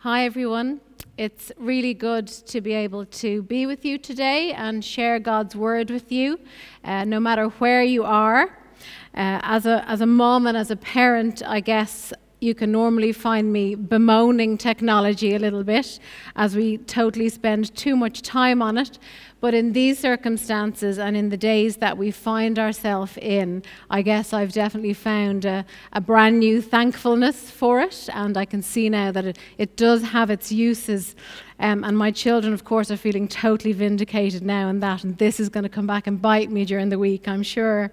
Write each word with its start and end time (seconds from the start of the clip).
Hi, 0.00 0.26
everyone. 0.26 0.82
It's 1.16 1.50
really 1.56 1.94
good 1.94 2.26
to 2.28 2.60
be 2.60 2.74
able 2.74 3.06
to 3.06 3.42
be 3.42 3.64
with 3.64 3.82
you 3.82 3.96
today 3.96 4.52
and 4.52 4.84
share 4.84 5.18
God's 5.18 5.56
word 5.56 5.90
with 5.90 6.12
you, 6.12 6.38
uh, 6.84 7.06
no 7.06 7.18
matter 7.18 7.46
where 7.46 7.82
you 7.82 8.04
are. 8.04 8.42
Uh, 9.14 9.40
as, 9.42 9.64
a, 9.64 9.82
as 9.88 10.02
a 10.02 10.06
mom 10.06 10.46
and 10.46 10.54
as 10.54 10.70
a 10.70 10.76
parent, 10.76 11.42
I 11.44 11.60
guess 11.60 12.12
you 12.40 12.54
can 12.54 12.70
normally 12.70 13.12
find 13.12 13.52
me 13.52 13.74
bemoaning 13.74 14.58
technology 14.58 15.34
a 15.34 15.38
little 15.38 15.64
bit 15.64 15.98
as 16.34 16.54
we 16.54 16.78
totally 16.78 17.28
spend 17.28 17.74
too 17.74 17.96
much 17.96 18.22
time 18.22 18.60
on 18.60 18.76
it. 18.76 18.98
But 19.40 19.54
in 19.54 19.72
these 19.72 19.98
circumstances 19.98 20.98
and 20.98 21.16
in 21.16 21.28
the 21.28 21.36
days 21.36 21.76
that 21.76 21.96
we 21.96 22.10
find 22.10 22.58
ourselves 22.58 23.16
in, 23.18 23.62
I 23.90 24.02
guess 24.02 24.32
I've 24.32 24.52
definitely 24.52 24.94
found 24.94 25.44
a, 25.44 25.64
a, 25.92 26.00
brand 26.00 26.40
new 26.40 26.62
thankfulness 26.62 27.50
for 27.50 27.80
it. 27.80 28.08
And 28.12 28.36
I 28.36 28.44
can 28.44 28.62
see 28.62 28.88
now 28.88 29.12
that 29.12 29.24
it, 29.24 29.38
it 29.58 29.76
does 29.76 30.02
have 30.02 30.30
its 30.30 30.50
uses. 30.50 31.14
Um, 31.58 31.84
and 31.84 31.96
my 31.96 32.10
children, 32.10 32.54
of 32.54 32.64
course, 32.64 32.90
are 32.90 32.96
feeling 32.96 33.28
totally 33.28 33.72
vindicated 33.72 34.42
now 34.42 34.68
in 34.68 34.80
that. 34.80 35.04
And 35.04 35.16
this 35.18 35.38
is 35.38 35.48
going 35.48 35.64
to 35.64 35.70
come 35.70 35.86
back 35.86 36.06
and 36.06 36.20
bite 36.20 36.50
me 36.50 36.64
during 36.64 36.88
the 36.88 36.98
week, 36.98 37.28
I'm 37.28 37.42
sure. 37.42 37.90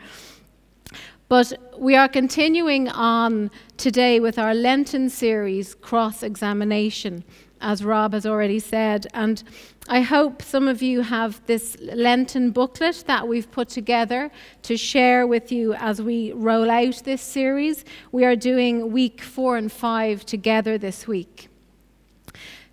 But 1.30 1.54
we 1.78 1.96
are 1.96 2.08
continuing 2.08 2.90
on 2.90 3.50
today 3.78 4.20
with 4.20 4.38
our 4.38 4.54
Lenten 4.54 5.10
series, 5.10 5.74
Cross 5.74 6.22
Examination, 6.22 7.24
as 7.62 7.84
Rob 7.84 8.14
has 8.14 8.26
already 8.26 8.60
said. 8.60 9.08
And 9.14 9.42
I 9.88 10.02
hope 10.02 10.42
some 10.42 10.68
of 10.68 10.82
you 10.82 11.02
have 11.02 11.44
this 11.46 11.78
Lenten 11.80 12.52
booklet 12.52 13.06
that 13.08 13.28
we've 13.28 13.50
put 13.52 13.70
together 13.70 14.32
to 14.64 14.78
share 14.78 15.26
with 15.26 15.52
you 15.52 15.74
as 15.76 16.02
we 16.02 16.34
roll 16.34 16.70
out 16.70 17.02
this 17.06 17.22
series. 17.22 17.86
We 18.12 18.26
are 18.26 18.36
doing 18.36 18.92
week 18.92 19.22
four 19.22 19.58
and 19.58 19.72
five 19.72 20.26
together 20.26 20.78
this 20.78 21.08
week. 21.08 21.48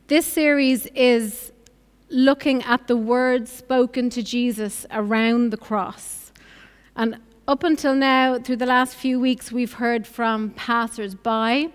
This 0.08 0.26
series 0.26 0.86
is 0.86 1.52
looking 2.10 2.64
at 2.64 2.88
the 2.88 2.96
words 2.96 3.52
spoken 3.52 4.10
to 4.10 4.22
Jesus 4.24 4.84
around 4.90 5.50
the 5.50 5.56
cross. 5.56 6.32
And 6.96 7.18
up 7.50 7.64
until 7.64 7.96
now, 7.96 8.38
through 8.38 8.54
the 8.54 8.64
last 8.64 8.94
few 8.94 9.18
weeks, 9.18 9.50
we've 9.50 9.72
heard 9.72 10.06
from 10.06 10.50
passers 10.50 11.16
by, 11.16 11.68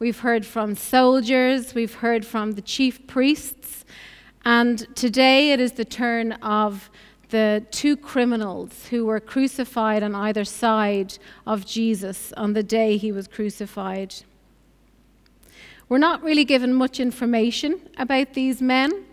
we've 0.00 0.18
heard 0.18 0.44
from 0.44 0.74
soldiers, 0.74 1.76
we've 1.76 1.94
heard 1.94 2.26
from 2.26 2.50
the 2.50 2.60
chief 2.60 3.06
priests, 3.06 3.84
and 4.44 4.84
today 4.96 5.52
it 5.52 5.60
is 5.60 5.70
the 5.72 5.84
turn 5.84 6.32
of 6.42 6.90
the 7.28 7.64
two 7.70 7.96
criminals 7.96 8.88
who 8.88 9.06
were 9.06 9.20
crucified 9.20 10.02
on 10.02 10.12
either 10.12 10.44
side 10.44 11.16
of 11.46 11.64
Jesus 11.64 12.32
on 12.36 12.54
the 12.54 12.64
day 12.64 12.96
he 12.96 13.12
was 13.12 13.28
crucified. 13.28 14.12
We're 15.88 15.98
not 15.98 16.20
really 16.24 16.44
given 16.44 16.74
much 16.74 16.98
information 16.98 17.80
about 17.96 18.34
these 18.34 18.60
men. 18.60 19.04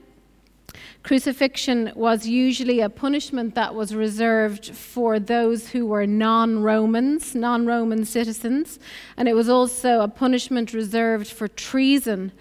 Crucifixion 1.03 1.91
was 1.95 2.27
usually 2.27 2.81
a 2.81 2.89
punishment 2.89 3.55
that 3.55 3.73
was 3.73 3.95
reserved 3.95 4.75
for 4.75 5.17
those 5.19 5.69
who 5.69 5.85
were 5.85 6.05
non 6.05 6.61
Romans, 6.61 7.33
non 7.33 7.65
Roman 7.65 8.03
citizens, 8.03 8.79
and 9.15 9.27
it 9.27 9.33
was 9.33 9.47
also 9.47 10.01
a 10.01 10.07
punishment 10.07 10.73
reserved 10.73 11.27
for 11.27 11.47
treason. 11.47 12.31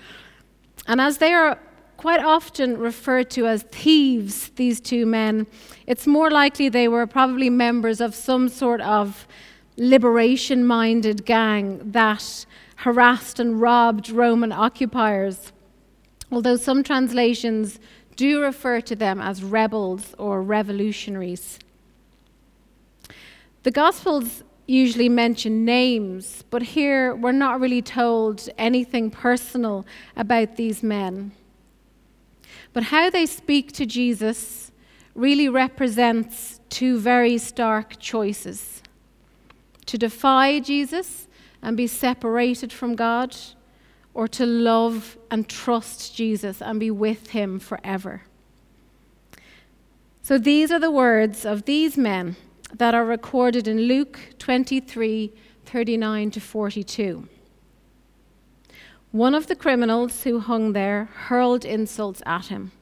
And 0.87 1.01
as 1.01 1.19
they 1.19 1.33
are 1.33 1.59
quite 1.97 2.23
often 2.23 2.79
referred 2.79 3.31
to 3.31 3.47
as 3.47 3.63
thieves, 3.65 4.51
these 4.57 4.81
two 4.81 5.07
men, 5.07 5.47
it's 5.87 6.07
more 6.07 6.31
likely 6.31 6.69
they 6.69 6.89
were 6.89 7.07
probably 7.07 7.51
members 7.51 8.01
of 8.01 8.15
some 8.15 8.49
sort 8.49 8.81
of 8.81 9.27
liberation 9.77 10.67
minded 10.67 11.25
gang 11.25 11.81
that 11.93 12.45
harassed 12.77 13.39
and 13.39 13.61
robbed 13.61 14.11
Roman 14.11 14.53
occupiers. 14.53 15.53
Although 16.31 16.57
some 16.57 16.83
translations 16.83 17.81
do 18.19 18.43
refer 18.43 18.81
to 18.81 18.97
them 18.97 19.21
as 19.21 19.45
rebels 19.45 20.13
or 20.19 20.43
revolutionaries. 20.43 21.61
The 23.63 23.71
Gospels 23.71 24.43
usually 24.67 25.09
mention 25.09 25.65
names, 25.65 26.43
but 26.51 26.63
here 26.63 27.15
we're 27.15 27.31
not 27.31 27.61
really 27.61 27.81
told 27.81 28.49
anything 28.59 29.09
personal 29.13 29.87
about 30.17 30.57
these 30.57 30.83
men. 30.83 31.31
But 32.73 32.83
how 32.85 33.09
they 33.09 33.25
speak 33.25 33.71
to 33.73 33.87
Jesus 33.87 34.73
really 35.15 35.49
represents 35.49 36.61
two 36.71 36.99
very 36.99 37.39
stark 37.39 38.01
choices 38.01 38.83
to 39.87 39.97
defy 39.97 40.59
Jesus 40.59 41.29
and 41.63 41.77
be 41.77 41.87
separated 41.87 42.73
from 42.73 42.97
God 42.97 43.37
or 44.19 44.27
to 44.27 44.45
love 44.45 45.17
and 45.31 45.49
trust 45.49 46.13
Jesus 46.13 46.61
and 46.61 46.81
be 46.81 46.91
with 46.91 47.31
him 47.31 47.61
forever. 47.61 48.23
So 50.23 50.39
these 50.39 50.73
are 50.73 50.81
the 50.81 50.91
words 50.91 51.47
of 51.47 51.67
these 51.67 51.97
men 51.97 52.35
that 52.75 52.97
are 52.97 53.05
recorded 53.05 53.69
in 53.69 53.83
Luke 53.83 54.19
23 54.41 55.33
39 55.65 56.31
to 56.33 56.41
42. 56.41 57.29
One 59.13 59.37
of 59.37 59.47
the 59.47 59.55
criminals 59.55 60.25
who 60.25 60.41
hung 60.41 60.73
there 60.73 61.05
hurled 61.29 61.65
insults 61.65 62.21
at 62.27 62.47
him. 62.47 62.73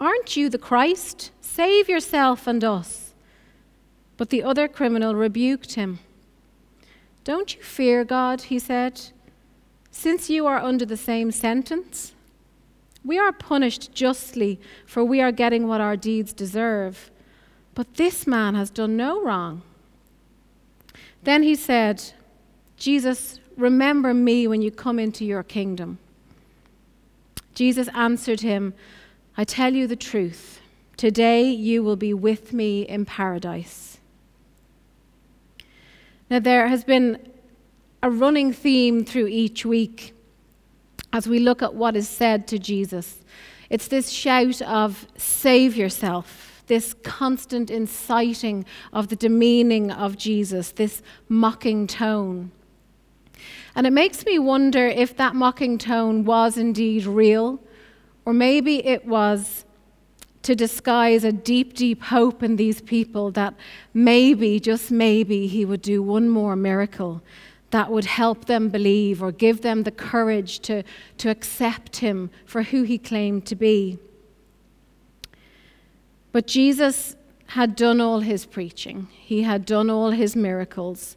Aren't 0.00 0.36
you 0.36 0.50
the 0.50 0.58
Christ? 0.58 1.30
Save 1.40 1.88
yourself 1.88 2.48
and 2.48 2.64
us. 2.64 3.14
But 4.16 4.30
the 4.30 4.42
other 4.42 4.66
criminal 4.66 5.14
rebuked 5.14 5.74
him. 5.74 6.00
Don't 7.22 7.54
you 7.54 7.62
fear 7.62 8.04
God, 8.04 8.42
he 8.42 8.58
said 8.58 9.12
since 10.00 10.30
you 10.30 10.46
are 10.46 10.56
under 10.56 10.86
the 10.86 10.96
same 10.96 11.30
sentence, 11.30 12.14
we 13.04 13.18
are 13.18 13.32
punished 13.32 13.92
justly, 13.92 14.58
for 14.86 15.04
we 15.04 15.20
are 15.20 15.30
getting 15.30 15.68
what 15.68 15.82
our 15.82 15.94
deeds 15.94 16.32
deserve. 16.32 17.10
But 17.74 17.96
this 17.96 18.26
man 18.26 18.54
has 18.54 18.70
done 18.70 18.96
no 18.96 19.22
wrong. 19.22 19.60
Then 21.22 21.42
he 21.42 21.54
said, 21.54 22.14
Jesus, 22.78 23.40
remember 23.58 24.14
me 24.14 24.48
when 24.48 24.62
you 24.62 24.70
come 24.70 24.98
into 24.98 25.26
your 25.26 25.42
kingdom. 25.42 25.98
Jesus 27.54 27.88
answered 27.88 28.40
him, 28.40 28.72
I 29.36 29.44
tell 29.44 29.74
you 29.74 29.86
the 29.86 29.96
truth. 29.96 30.62
Today 30.96 31.42
you 31.50 31.82
will 31.82 31.96
be 31.96 32.14
with 32.14 32.54
me 32.54 32.88
in 32.88 33.04
paradise. 33.04 33.98
Now, 36.30 36.38
there 36.38 36.68
has 36.68 36.84
been 36.84 37.29
a 38.02 38.10
running 38.10 38.52
theme 38.52 39.04
through 39.04 39.26
each 39.26 39.66
week 39.66 40.14
as 41.12 41.28
we 41.28 41.38
look 41.38 41.62
at 41.62 41.74
what 41.74 41.96
is 41.96 42.08
said 42.08 42.46
to 42.48 42.58
Jesus. 42.58 43.20
It's 43.68 43.88
this 43.88 44.10
shout 44.10 44.62
of 44.62 45.06
save 45.16 45.76
yourself, 45.76 46.62
this 46.66 46.94
constant 47.02 47.70
inciting 47.70 48.64
of 48.92 49.08
the 49.08 49.16
demeaning 49.16 49.90
of 49.90 50.16
Jesus, 50.16 50.72
this 50.72 51.02
mocking 51.28 51.86
tone. 51.86 52.52
And 53.74 53.86
it 53.86 53.92
makes 53.92 54.24
me 54.24 54.38
wonder 54.38 54.86
if 54.86 55.16
that 55.16 55.34
mocking 55.34 55.78
tone 55.78 56.24
was 56.24 56.56
indeed 56.56 57.06
real, 57.06 57.60
or 58.24 58.32
maybe 58.32 58.84
it 58.84 59.06
was 59.06 59.64
to 60.42 60.54
disguise 60.54 61.22
a 61.22 61.32
deep, 61.32 61.74
deep 61.74 62.02
hope 62.02 62.42
in 62.42 62.56
these 62.56 62.80
people 62.80 63.30
that 63.32 63.54
maybe, 63.92 64.58
just 64.58 64.90
maybe, 64.90 65.46
he 65.46 65.64
would 65.64 65.82
do 65.82 66.02
one 66.02 66.28
more 66.28 66.56
miracle 66.56 67.22
that 67.70 67.90
would 67.90 68.04
help 68.04 68.46
them 68.46 68.68
believe 68.68 69.22
or 69.22 69.32
give 69.32 69.62
them 69.62 69.84
the 69.84 69.90
courage 69.90 70.60
to, 70.60 70.82
to 71.18 71.28
accept 71.28 71.96
him 71.96 72.30
for 72.44 72.64
who 72.64 72.82
he 72.82 72.98
claimed 72.98 73.46
to 73.46 73.54
be. 73.54 73.98
But 76.32 76.46
Jesus 76.46 77.16
had 77.48 77.74
done 77.74 78.00
all 78.00 78.20
his 78.20 78.46
preaching, 78.46 79.08
he 79.12 79.42
had 79.42 79.64
done 79.64 79.90
all 79.90 80.10
his 80.10 80.36
miracles. 80.36 81.16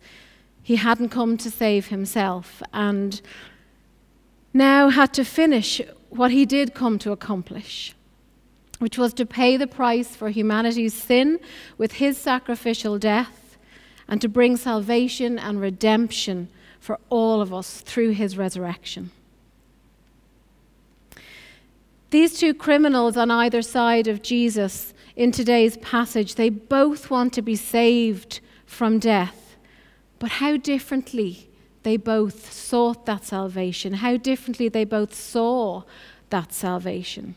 He 0.65 0.77
hadn't 0.77 1.09
come 1.09 1.35
to 1.37 1.51
save 1.51 1.87
himself 1.87 2.63
and 2.71 3.21
now 4.53 4.87
had 4.87 5.13
to 5.15 5.25
finish 5.25 5.81
what 6.09 6.31
he 6.31 6.45
did 6.45 6.73
come 6.73 6.97
to 6.99 7.11
accomplish, 7.11 7.93
which 8.79 8.97
was 8.97 9.13
to 9.15 9.25
pay 9.25 9.57
the 9.57 9.67
price 9.67 10.15
for 10.15 10.29
humanity's 10.29 10.93
sin 10.93 11.39
with 11.77 11.93
his 11.93 12.17
sacrificial 12.17 12.97
death 12.97 13.42
and 14.07 14.21
to 14.21 14.27
bring 14.27 14.57
salvation 14.57 15.39
and 15.39 15.61
redemption 15.61 16.49
for 16.79 16.99
all 17.09 17.41
of 17.41 17.53
us 17.53 17.81
through 17.81 18.11
his 18.11 18.37
resurrection. 18.37 19.11
These 22.09 22.37
two 22.39 22.53
criminals 22.53 23.17
on 23.17 23.31
either 23.31 23.61
side 23.61 24.07
of 24.07 24.21
Jesus 24.21 24.93
in 25.15 25.31
today's 25.31 25.77
passage, 25.77 26.35
they 26.35 26.49
both 26.49 27.09
want 27.09 27.33
to 27.33 27.41
be 27.41 27.55
saved 27.55 28.39
from 28.65 28.99
death. 28.99 29.55
But 30.19 30.31
how 30.31 30.57
differently 30.57 31.49
they 31.83 31.97
both 31.97 32.51
sought 32.51 33.05
that 33.05 33.25
salvation, 33.25 33.93
how 33.93 34.17
differently 34.17 34.69
they 34.69 34.83
both 34.83 35.13
saw 35.13 35.83
that 36.29 36.53
salvation. 36.53 37.35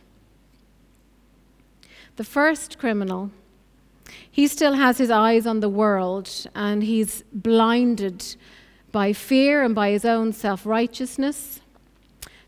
The 2.17 2.25
first 2.25 2.79
criminal 2.79 3.31
he 4.31 4.47
still 4.47 4.75
has 4.75 4.99
his 4.99 5.11
eyes 5.11 5.47
on 5.47 5.61
the 5.61 5.69
world 5.69 6.47
and 6.55 6.83
he's 6.83 7.23
blinded 7.33 8.37
by 8.93 9.13
fear 9.13 9.63
and 9.63 9.75
by 9.75 9.91
his 9.91 10.05
own 10.05 10.33
self 10.33 10.65
righteousness. 10.67 11.61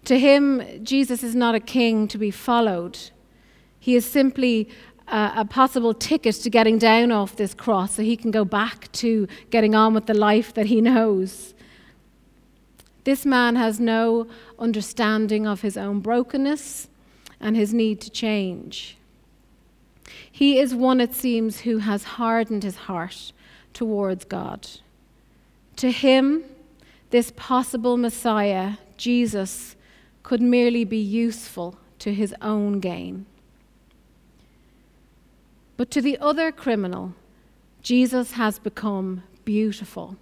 To 0.04 0.18
him, 0.18 0.62
Jesus 0.84 1.22
is 1.22 1.34
not 1.34 1.54
a 1.54 1.60
king 1.60 2.08
to 2.08 2.18
be 2.18 2.30
followed. 2.30 2.98
He 3.78 3.94
is 3.94 4.04
simply 4.04 4.68
a, 5.06 5.32
a 5.36 5.44
possible 5.44 5.94
ticket 5.94 6.36
to 6.36 6.50
getting 6.50 6.78
down 6.78 7.12
off 7.12 7.36
this 7.36 7.54
cross 7.54 7.94
so 7.94 8.02
he 8.02 8.16
can 8.16 8.30
go 8.30 8.44
back 8.44 8.90
to 8.92 9.26
getting 9.50 9.74
on 9.74 9.94
with 9.94 10.06
the 10.06 10.14
life 10.14 10.54
that 10.54 10.66
he 10.66 10.80
knows. 10.80 11.54
This 13.04 13.24
man 13.24 13.56
has 13.56 13.80
no 13.80 14.26
understanding 14.58 15.46
of 15.46 15.62
his 15.62 15.76
own 15.76 16.00
brokenness 16.00 16.88
and 17.40 17.56
his 17.56 17.72
need 17.72 18.00
to 18.02 18.10
change. 18.10 18.98
He 20.30 20.58
is 20.58 20.74
one, 20.74 21.00
it 21.00 21.14
seems, 21.14 21.60
who 21.60 21.78
has 21.78 22.04
hardened 22.04 22.62
his 22.62 22.76
heart 22.76 23.32
towards 23.72 24.24
God. 24.24 24.66
To 25.76 25.90
him, 25.90 26.44
this 27.10 27.32
possible 27.36 27.96
Messiah, 27.96 28.74
Jesus, 28.96 29.76
could 30.22 30.42
merely 30.42 30.84
be 30.84 30.98
useful 30.98 31.78
to 32.00 32.12
his 32.12 32.34
own 32.42 32.80
gain. 32.80 33.26
But 35.76 35.90
to 35.92 36.02
the 36.02 36.18
other 36.18 36.50
criminal, 36.52 37.14
Jesus 37.82 38.32
has 38.32 38.58
become 38.58 39.22
beautiful. 39.44 40.16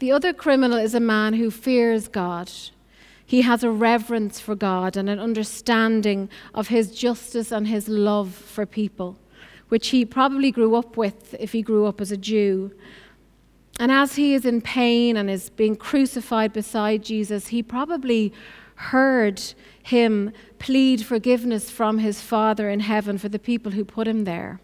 The 0.00 0.10
other 0.10 0.32
criminal 0.32 0.76
is 0.76 0.94
a 0.94 1.00
man 1.00 1.34
who 1.34 1.50
fears 1.50 2.08
God. 2.08 2.50
He 3.24 3.42
has 3.42 3.64
a 3.64 3.70
reverence 3.70 4.40
for 4.40 4.54
God 4.54 4.96
and 4.96 5.08
an 5.08 5.18
understanding 5.18 6.28
of 6.54 6.68
his 6.68 6.94
justice 6.94 7.50
and 7.50 7.66
his 7.66 7.88
love 7.88 8.34
for 8.34 8.66
people, 8.66 9.16
which 9.68 9.88
he 9.88 10.04
probably 10.04 10.50
grew 10.50 10.74
up 10.74 10.96
with 10.96 11.34
if 11.40 11.52
he 11.52 11.62
grew 11.62 11.86
up 11.86 12.00
as 12.00 12.12
a 12.12 12.16
Jew. 12.16 12.72
And 13.80 13.90
as 13.90 14.16
he 14.16 14.34
is 14.34 14.44
in 14.44 14.60
pain 14.60 15.16
and 15.16 15.30
is 15.30 15.50
being 15.50 15.76
crucified 15.76 16.52
beside 16.52 17.04
Jesus, 17.04 17.48
he 17.48 17.62
probably 17.62 18.32
heard 18.76 19.42
him 19.82 20.32
plead 20.58 21.04
forgiveness 21.04 21.70
from 21.70 21.98
his 21.98 22.20
Father 22.20 22.68
in 22.68 22.80
heaven 22.80 23.18
for 23.18 23.28
the 23.28 23.38
people 23.38 23.72
who 23.72 23.84
put 23.84 24.06
him 24.06 24.24
there. 24.24 24.60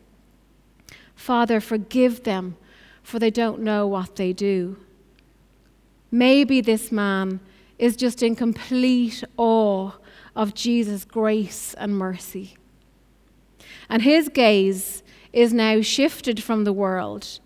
Father, 1.14 1.61
forgive 1.61 2.25
them, 2.25 2.56
for 3.02 3.19
they 3.19 3.31
don't 3.31 3.61
know 3.61 3.87
what 3.87 4.16
they 4.16 4.32
do. 4.32 4.76
Maybe 6.11 6.61
this 6.61 6.93
man 6.93 7.40
is 7.78 7.96
just 7.96 8.22
in 8.22 8.36
complete 8.36 9.22
awe 9.36 9.92
of 10.34 10.54
Jesus' 10.54 11.04
grace 11.04 11.75
and 11.75 11.96
mercy. 11.96 12.56
And 13.88 14.02
his 14.02 14.28
gaze 14.28 15.02
is 15.32 15.52
now 15.52 15.80
shifted 15.80 16.42
from 16.42 16.64
the 16.64 16.72
world 16.72 17.40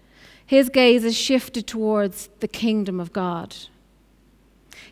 his 0.52 0.68
gaze 0.68 1.02
is 1.02 1.16
shifted 1.16 1.66
towards 1.66 2.28
the 2.40 2.46
kingdom 2.46 3.00
of 3.00 3.10
God. 3.14 3.56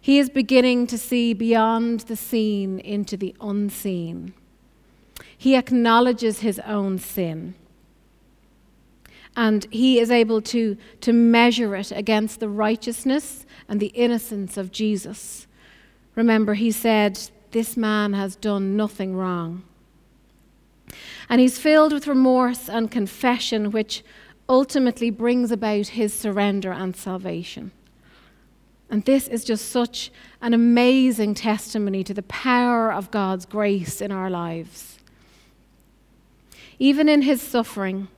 He 0.01 0.19
is 0.19 0.31
beginning 0.31 0.87
to 0.87 0.97
see 0.97 1.35
beyond 1.35 2.01
the 2.01 2.17
seen 2.17 2.79
into 2.79 3.15
the 3.15 3.37
unseen. 3.43 4.33
He 5.37 5.55
acknowledges 5.55 6.39
his 6.39 6.61
own 6.61 6.99
sin. 6.99 7.57
And 9.41 9.67
he 9.71 9.99
is 9.99 10.11
able 10.11 10.43
to, 10.43 10.77
to 11.01 11.15
measure 11.15 11.75
it 11.75 11.93
against 11.93 12.41
the 12.41 12.49
righteousness 12.51 13.47
and 13.71 13.81
the 13.81 13.87
innocence 13.87 14.59
of 14.59 14.71
Jesus. 14.71 15.47
Remember, 16.15 16.53
he 16.53 16.71
said, 16.71 17.19
This 17.51 17.75
man 17.75 18.13
has 18.13 18.37
done 18.37 18.77
nothing 18.77 19.17
wrong. 19.17 19.63
And 21.31 21.41
he's 21.41 21.59
filled 21.59 21.95
with 21.95 22.07
remorse 22.07 22.69
and 22.69 22.91
confession, 22.91 23.71
which 23.71 24.05
ultimately 24.47 25.09
brings 25.09 25.51
about 25.51 25.87
his 25.87 26.13
surrender 26.13 26.71
and 26.71 26.95
salvation. 26.95 27.73
And 28.91 29.07
this 29.07 29.27
is 29.27 29.43
just 29.43 29.71
such 29.71 30.13
an 30.43 30.53
amazing 30.53 31.33
testimony 31.35 32.05
to 32.05 32.13
the 32.13 32.25
power 32.25 32.93
of 32.93 33.11
God's 33.11 33.47
grace 33.47 34.03
in 34.03 34.13
our 34.13 34.29
lives. 34.29 34.99
Even 36.79 37.09
in 37.09 37.23
his 37.23 37.41
suffering, 37.41 38.09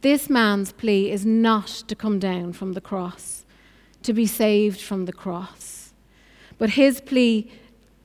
this 0.00 0.30
man's 0.30 0.72
plea 0.72 1.10
is 1.10 1.26
not 1.26 1.66
to 1.88 1.94
come 1.94 2.18
down 2.18 2.52
from 2.52 2.74
the 2.74 2.80
cross, 2.80 3.44
to 4.02 4.12
be 4.12 4.26
saved 4.26 4.80
from 4.80 5.06
the 5.06 5.12
cross. 5.12 5.92
But 6.56 6.70
his 6.70 7.00
plea 7.00 7.50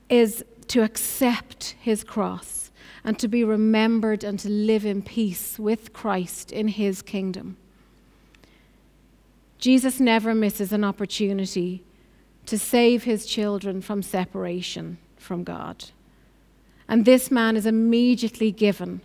is 0.08 0.44
to 0.68 0.82
accept 0.82 1.76
his 1.80 2.02
cross 2.02 2.70
and 3.04 3.18
to 3.18 3.28
be 3.28 3.44
remembered 3.44 4.24
and 4.24 4.38
to 4.40 4.48
live 4.48 4.84
in 4.84 5.02
peace 5.02 5.58
with 5.58 5.92
Christ 5.92 6.50
in 6.50 6.68
his 6.68 7.02
kingdom. 7.02 7.56
Jesus 9.58 10.00
never 10.00 10.34
misses 10.34 10.72
an 10.72 10.84
opportunity 10.84 11.84
to 12.46 12.58
save 12.58 13.04
his 13.04 13.24
children 13.24 13.80
from 13.80 14.02
separation 14.02 14.98
from 15.16 15.44
God. 15.44 15.84
And 16.88 17.04
this 17.04 17.30
man 17.30 17.56
is 17.56 17.66
immediately 17.66 18.50
given 18.50 19.00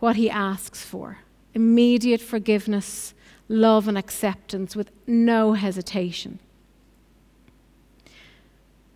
what 0.00 0.16
he 0.16 0.28
asks 0.28 0.84
for 0.84 1.18
immediate 1.54 2.20
forgiveness, 2.20 3.14
love, 3.48 3.88
and 3.88 3.98
acceptance 3.98 4.74
with 4.74 4.90
no 5.06 5.52
hesitation. 5.52 6.38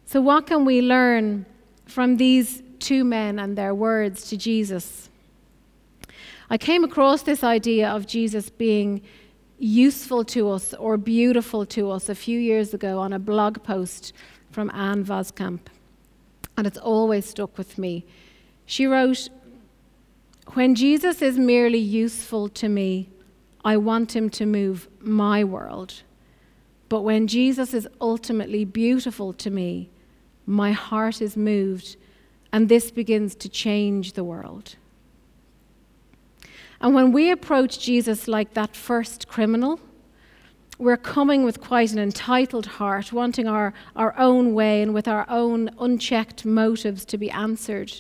So, 0.05 0.20
what 0.20 0.47
can 0.47 0.64
we 0.64 0.81
learn 0.81 1.47
from 1.87 2.17
these 2.17 2.62
two 2.79 3.05
men 3.05 3.38
and 3.38 3.56
their 3.56 3.75
words 3.75 4.29
to 4.29 4.37
Jesus. 4.37 5.08
I 6.49 6.58
came 6.58 6.85
across 6.85 7.23
this 7.23 7.43
idea 7.43 7.88
of 7.88 8.06
Jesus 8.06 8.50
being 8.50 9.03
useful 9.58 10.23
to 10.25 10.50
us 10.50 10.75
or 10.75 10.97
beautiful 10.97 11.67
to 11.67 11.91
us 11.91 12.08
a 12.08 12.14
few 12.14 12.38
years 12.38 12.75
ago 12.75 12.99
on 12.99 13.12
a 13.12 13.19
blog 13.19 13.62
post 13.62 14.12
from 14.50 14.70
Ann 14.70 15.05
Voskamp, 15.05 15.61
and 16.56 16.67
it's 16.67 16.79
always 16.79 17.26
stuck 17.26 17.58
with 17.58 17.79
me. 17.79 18.05
She 18.67 18.87
wrote, 18.87 19.29
When 20.54 20.75
Jesus 20.75 21.22
is 21.22 21.38
merely 21.38 21.78
useful 21.78 22.48
to 22.50 22.69
me, 22.69 23.10
I 23.64 23.76
want 23.76 24.14
him 24.14 24.31
to 24.31 24.46
move 24.46 24.88
my 25.00 25.43
world. 25.44 26.02
But 26.88 27.02
when 27.02 27.26
Jesus 27.26 27.75
is 27.75 27.88
ultimately 28.00 28.64
beautiful 28.64 29.32
to 29.34 29.50
me, 29.50 29.90
my 30.46 30.72
heart 30.72 31.20
is 31.20 31.37
moved 31.37 31.96
and 32.52 32.69
this 32.69 32.90
begins 32.90 33.34
to 33.34 33.48
change 33.48 34.12
the 34.12 34.25
world. 34.25 34.76
And 36.81 36.94
when 36.94 37.10
we 37.10 37.31
approach 37.31 37.81
Jesus 37.81 38.28
like 38.28 38.54
that 38.54 38.76
first 38.76 39.28
criminal, 39.28 39.81
we're 40.78 40.96
coming 40.96 41.43
with 41.43 41.60
quite 41.60 41.93
an 41.93 41.98
entitled 41.98 42.66
heart, 42.66 43.12
wanting 43.12 43.48
our, 43.48 43.72
our 43.96 44.16
own 44.19 44.54
way 44.54 44.82
and 44.82 44.93
with 44.93 45.08
our 45.08 45.25
own 45.28 45.70
unchecked 45.81 46.44
motives 46.44 47.04
to 47.06 47.19
be 47.19 47.31
answered. 47.31 47.93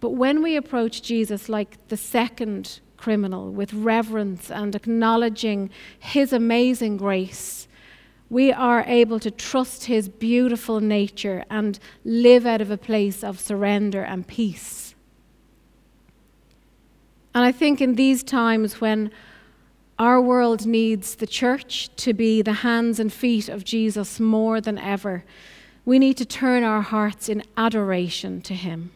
But 0.00 0.10
when 0.10 0.42
we 0.42 0.56
approach 0.56 1.02
Jesus 1.02 1.48
like 1.48 1.88
the 1.88 1.96
second 1.96 2.80
criminal, 2.96 3.50
with 3.50 3.72
reverence 3.72 4.50
and 4.50 4.74
acknowledging 4.74 5.70
his 5.98 6.32
amazing 6.32 6.96
grace, 6.96 7.68
we 8.30 8.52
are 8.52 8.84
able 8.86 9.18
to 9.20 9.30
trust 9.30 9.86
His 9.86 10.08
beautiful 10.08 10.80
nature 10.80 11.44
and 11.50 11.78
live 12.04 12.44
out 12.44 12.60
of 12.60 12.70
a 12.70 12.76
place 12.76 13.24
of 13.24 13.40
surrender 13.40 14.02
and 14.02 14.26
peace. 14.26 14.94
And 17.34 17.44
I 17.44 17.52
think 17.52 17.80
in 17.80 17.94
these 17.94 18.22
times 18.22 18.80
when 18.80 19.10
our 19.98 20.20
world 20.20 20.66
needs 20.66 21.16
the 21.16 21.26
church 21.26 21.94
to 21.96 22.12
be 22.12 22.42
the 22.42 22.52
hands 22.52 23.00
and 23.00 23.12
feet 23.12 23.48
of 23.48 23.64
Jesus 23.64 24.20
more 24.20 24.60
than 24.60 24.78
ever, 24.78 25.24
we 25.84 25.98
need 25.98 26.16
to 26.18 26.24
turn 26.24 26.62
our 26.62 26.82
hearts 26.82 27.28
in 27.28 27.42
adoration 27.56 28.42
to 28.42 28.54
Him, 28.54 28.92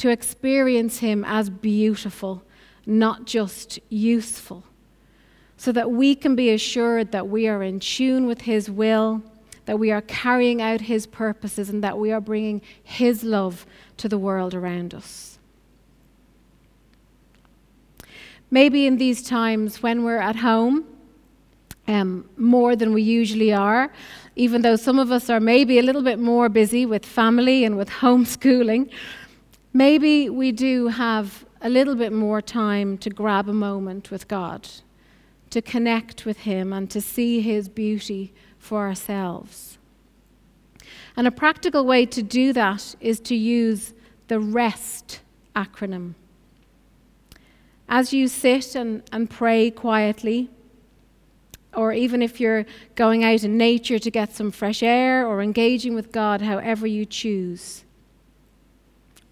to 0.00 0.10
experience 0.10 0.98
Him 0.98 1.24
as 1.24 1.48
beautiful, 1.48 2.42
not 2.86 3.24
just 3.24 3.78
useful 3.88 4.64
so 5.60 5.72
that 5.72 5.90
we 5.90 6.14
can 6.14 6.34
be 6.34 6.48
assured 6.48 7.12
that 7.12 7.28
we 7.28 7.46
are 7.46 7.62
in 7.62 7.78
tune 7.78 8.24
with 8.24 8.40
His 8.40 8.70
will, 8.70 9.22
that 9.66 9.78
we 9.78 9.90
are 9.90 10.00
carrying 10.00 10.62
out 10.62 10.80
His 10.80 11.06
purposes, 11.06 11.68
and 11.68 11.84
that 11.84 11.98
we 11.98 12.10
are 12.12 12.20
bringing 12.20 12.62
His 12.82 13.22
love 13.22 13.66
to 13.98 14.08
the 14.08 14.16
world 14.16 14.54
around 14.54 14.94
us. 14.94 15.38
Maybe 18.50 18.86
in 18.86 18.96
these 18.96 19.22
times 19.22 19.82
when 19.82 20.02
we're 20.02 20.16
at 20.16 20.36
home, 20.36 20.86
um, 21.86 22.26
more 22.38 22.74
than 22.74 22.94
we 22.94 23.02
usually 23.02 23.52
are, 23.52 23.92
even 24.36 24.62
though 24.62 24.76
some 24.76 24.98
of 24.98 25.12
us 25.12 25.28
are 25.28 25.40
maybe 25.40 25.78
a 25.78 25.82
little 25.82 26.02
bit 26.02 26.18
more 26.18 26.48
busy 26.48 26.86
with 26.86 27.04
family 27.04 27.64
and 27.64 27.76
with 27.76 27.90
homeschooling, 28.00 28.88
maybe 29.72 30.28
we 30.28 30.52
do 30.52 30.88
have 30.88 31.44
a 31.60 31.68
little 31.68 31.94
bit 31.94 32.12
more 32.12 32.40
time 32.40 32.96
to 32.98 33.10
grab 33.10 33.48
a 33.48 33.52
moment 33.52 34.10
with 34.10 34.28
God 34.28 34.68
to 35.50 35.60
connect 35.60 36.24
with 36.24 36.38
Him 36.38 36.72
and 36.72 36.88
to 36.90 37.00
see 37.00 37.40
His 37.40 37.68
beauty 37.68 38.32
for 38.58 38.86
ourselves. 38.86 39.78
And 41.16 41.26
a 41.26 41.30
practical 41.30 41.84
way 41.84 42.06
to 42.06 42.22
do 42.22 42.52
that 42.52 42.94
is 43.00 43.20
to 43.20 43.34
use 43.34 43.92
the 44.28 44.40
REST 44.40 45.20
acronym. 45.54 46.14
As 47.88 48.12
you 48.12 48.28
sit 48.28 48.76
and, 48.76 49.02
and 49.12 49.28
pray 49.28 49.70
quietly, 49.70 50.48
or 51.74 51.92
even 51.92 52.22
if 52.22 52.40
you're 52.40 52.64
going 52.94 53.24
out 53.24 53.42
in 53.42 53.56
nature 53.56 53.98
to 53.98 54.10
get 54.10 54.32
some 54.32 54.50
fresh 54.50 54.82
air 54.82 55.26
or 55.26 55.42
engaging 55.42 55.94
with 55.94 56.12
God, 56.12 56.40
however 56.40 56.86
you 56.86 57.04
choose. 57.04 57.84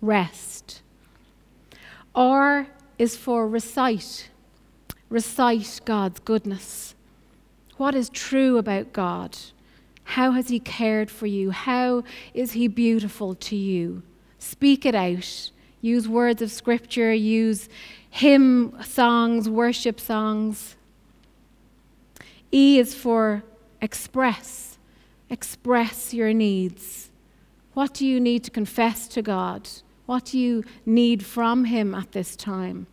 Rest. 0.00 0.82
R 2.14 2.66
is 2.98 3.16
for 3.16 3.48
recite. 3.48 4.30
Recite 5.08 5.80
God's 5.84 6.20
goodness. 6.20 6.94
What 7.76 7.94
is 7.94 8.08
true 8.10 8.58
about 8.58 8.92
God? 8.92 9.36
How 10.04 10.32
has 10.32 10.48
He 10.48 10.58
cared 10.60 11.10
for 11.10 11.26
you? 11.26 11.50
How 11.50 12.02
is 12.34 12.52
He 12.52 12.68
beautiful 12.68 13.34
to 13.36 13.56
you? 13.56 14.02
Speak 14.38 14.84
it 14.86 14.94
out. 14.94 15.50
Use 15.80 16.08
words 16.08 16.42
of 16.42 16.50
Scripture, 16.50 17.12
use 17.12 17.68
hymn 18.10 18.76
songs, 18.82 19.48
worship 19.48 20.00
songs. 20.00 20.76
E 22.50 22.78
is 22.78 22.94
for 22.94 23.44
express. 23.80 24.78
Express 25.30 26.14
your 26.14 26.32
needs. 26.32 27.10
What 27.74 27.94
do 27.94 28.06
you 28.06 28.18
need 28.18 28.42
to 28.44 28.50
confess 28.50 29.06
to 29.08 29.22
God? 29.22 29.68
What 30.08 30.24
do 30.24 30.38
you 30.38 30.64
need 30.86 31.22
from 31.22 31.66
Him 31.66 31.94
at 31.94 32.12
this 32.12 32.34
time? 32.34 32.86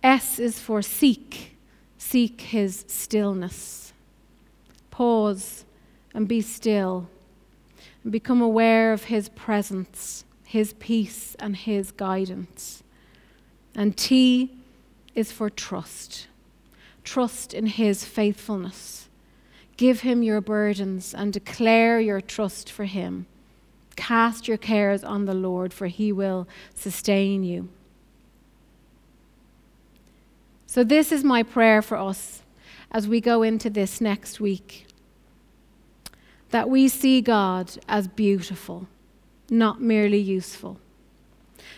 S 0.00 0.38
is 0.38 0.60
for 0.60 0.80
seek. 0.80 1.56
Seek 1.98 2.40
His 2.40 2.84
stillness. 2.86 3.92
Pause 4.92 5.64
and 6.14 6.28
be 6.28 6.40
still 6.40 7.08
and 8.04 8.12
become 8.12 8.40
aware 8.40 8.92
of 8.92 9.04
His 9.04 9.28
presence, 9.30 10.24
His 10.44 10.74
peace, 10.74 11.34
and 11.40 11.56
His 11.56 11.90
guidance. 11.90 12.84
And 13.74 13.96
T 13.96 14.56
is 15.16 15.32
for 15.32 15.50
trust. 15.50 16.28
Trust 17.02 17.52
in 17.52 17.66
His 17.66 18.04
faithfulness. 18.04 19.08
Give 19.76 20.02
Him 20.02 20.22
your 20.22 20.40
burdens 20.40 21.12
and 21.12 21.32
declare 21.32 21.98
your 21.98 22.20
trust 22.20 22.70
for 22.70 22.84
Him. 22.84 23.26
Cast 23.96 24.48
your 24.48 24.56
cares 24.56 25.04
on 25.04 25.24
the 25.24 25.34
Lord, 25.34 25.72
for 25.72 25.86
He 25.86 26.12
will 26.12 26.48
sustain 26.74 27.44
you. 27.44 27.68
So, 30.66 30.84
this 30.84 31.12
is 31.12 31.22
my 31.22 31.42
prayer 31.42 31.82
for 31.82 31.96
us 31.96 32.42
as 32.90 33.06
we 33.06 33.20
go 33.20 33.42
into 33.42 33.68
this 33.70 34.00
next 34.00 34.40
week 34.40 34.86
that 36.50 36.68
we 36.68 36.86
see 36.88 37.20
God 37.20 37.72
as 37.88 38.08
beautiful, 38.08 38.86
not 39.50 39.80
merely 39.80 40.18
useful 40.18 40.78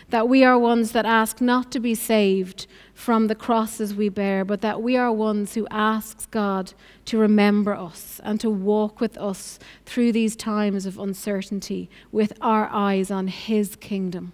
that 0.09 0.27
we 0.27 0.43
are 0.43 0.57
ones 0.57 0.91
that 0.91 1.05
ask 1.05 1.41
not 1.41 1.71
to 1.71 1.79
be 1.79 1.95
saved 1.95 2.67
from 2.93 3.27
the 3.27 3.35
crosses 3.35 3.93
we 3.93 4.09
bear, 4.09 4.45
but 4.45 4.61
that 4.61 4.81
we 4.81 4.95
are 4.95 5.11
ones 5.11 5.53
who 5.53 5.67
asks 5.69 6.25
God 6.27 6.73
to 7.05 7.17
remember 7.17 7.75
us 7.75 8.21
and 8.23 8.39
to 8.39 8.49
walk 8.49 8.99
with 8.99 9.17
us 9.17 9.59
through 9.85 10.11
these 10.11 10.35
times 10.35 10.85
of 10.85 10.97
uncertainty 10.97 11.89
with 12.11 12.33
our 12.41 12.69
eyes 12.71 13.11
on 13.11 13.27
His 13.27 13.75
kingdom. 13.75 14.33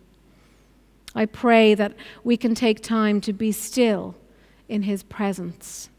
I 1.14 1.26
pray 1.26 1.74
that 1.74 1.94
we 2.24 2.38
can 2.38 2.56
take 2.56 2.82
time 2.82 3.20
to 3.22 3.34
be 3.34 3.52
still 3.52 4.16
in 4.70 4.84
His 4.84 5.04
presence 5.04 5.90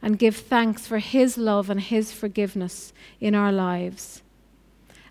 and 0.00 0.18
give 0.18 0.36
thanks 0.36 0.86
for 0.86 0.98
His 0.98 1.36
love 1.36 1.68
and 1.68 1.80
His 1.80 2.12
forgiveness 2.12 2.92
in 3.20 3.34
our 3.34 3.52
lives, 3.52 4.22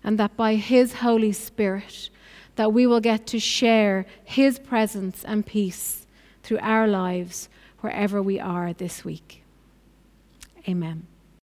and 0.02 0.18
that 0.18 0.36
by 0.36 0.54
His 0.54 0.94
Holy 0.94 1.32
Spirit, 1.32 2.10
that 2.56 2.72
we 2.72 2.86
will 2.86 3.00
get 3.00 3.26
to 3.28 3.38
share 3.38 4.06
His 4.24 4.58
presence 4.58 5.24
and 5.24 5.44
peace 5.44 6.06
through 6.42 6.58
our 6.60 6.86
lives 6.86 7.48
wherever 7.80 8.22
we 8.22 8.38
are 8.38 8.72
this 8.72 9.04
week. 9.04 9.42
Amen. 10.68 11.06